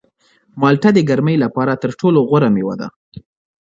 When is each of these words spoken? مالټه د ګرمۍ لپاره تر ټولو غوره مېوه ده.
مالټه 0.61 0.89
د 0.93 0.99
ګرمۍ 1.09 1.35
لپاره 1.43 1.79
تر 1.83 1.91
ټولو 1.99 2.19
غوره 2.29 2.49
مېوه 2.55 2.75
ده. 2.81 2.87